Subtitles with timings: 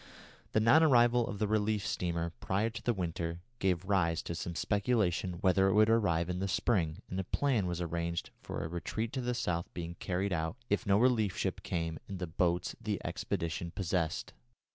[0.53, 4.55] The non arrival of the relief steamer prior to the winter gave rise to some
[4.55, 8.67] speculation whether it would arrive in the spring, and a plan was arranged for a
[8.67, 12.75] retreat to the south being carried out, if no relief ship came, in the boats
[12.81, 14.33] the expedition possessed.